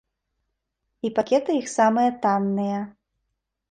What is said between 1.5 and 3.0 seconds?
іх самыя танныя.